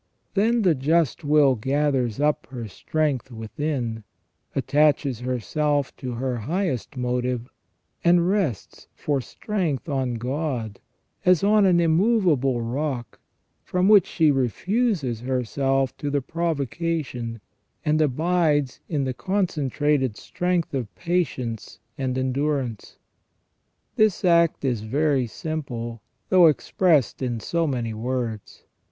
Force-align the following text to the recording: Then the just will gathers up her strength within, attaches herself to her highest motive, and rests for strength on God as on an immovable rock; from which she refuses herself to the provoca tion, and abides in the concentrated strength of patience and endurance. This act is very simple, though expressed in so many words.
Then 0.33 0.63
the 0.63 0.73
just 0.73 1.23
will 1.23 1.53
gathers 1.53 2.19
up 2.19 2.47
her 2.49 2.67
strength 2.67 3.29
within, 3.31 4.03
attaches 4.55 5.19
herself 5.19 5.95
to 5.97 6.13
her 6.13 6.37
highest 6.37 6.97
motive, 6.97 7.47
and 8.03 8.27
rests 8.27 8.87
for 8.95 9.21
strength 9.21 9.87
on 9.87 10.15
God 10.15 10.79
as 11.23 11.43
on 11.43 11.67
an 11.67 11.79
immovable 11.79 12.63
rock; 12.63 13.19
from 13.63 13.87
which 13.87 14.07
she 14.07 14.31
refuses 14.31 15.19
herself 15.19 15.95
to 15.97 16.09
the 16.09 16.19
provoca 16.23 17.05
tion, 17.05 17.39
and 17.85 18.01
abides 18.01 18.79
in 18.89 19.03
the 19.03 19.13
concentrated 19.13 20.17
strength 20.17 20.73
of 20.73 20.95
patience 20.95 21.79
and 21.95 22.17
endurance. 22.17 22.97
This 23.97 24.25
act 24.25 24.65
is 24.65 24.81
very 24.81 25.27
simple, 25.27 26.01
though 26.29 26.47
expressed 26.47 27.21
in 27.21 27.39
so 27.39 27.67
many 27.67 27.93
words. 27.93 28.63